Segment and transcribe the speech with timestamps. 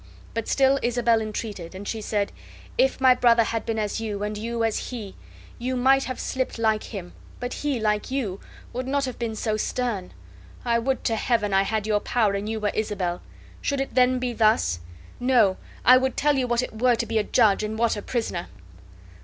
[0.33, 2.31] But still Isabel entreated; and she said:
[2.75, 5.13] "If my brother had been as you, and you as he,
[5.59, 8.39] you might have slipped like him, but he, like you,
[8.73, 10.11] would not have been so stern.
[10.65, 13.21] I would to Heaven I had your power and you were Isabel.
[13.61, 14.79] Should it then be thus?
[15.19, 18.01] No, I would tell you what it were to be a judge, and what a
[18.01, 18.47] prisoner."